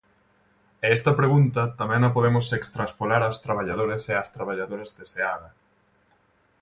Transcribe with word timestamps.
E 0.85 0.87
esta 0.97 1.11
pregunta 1.19 1.61
tamén 1.79 2.01
a 2.05 2.13
podemos 2.15 2.45
extraspolar 2.59 3.21
aos 3.23 3.37
traballadores 3.45 4.03
e 4.11 4.13
ás 4.21 4.29
traballadoras 4.35 4.91
de 4.97 5.03
Seaga. 5.11 5.49